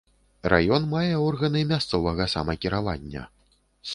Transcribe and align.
Раён 0.53 0.87
мае 0.93 1.19
органы 1.25 1.61
мясцовага 1.73 2.27
самакіравання. 2.35 3.27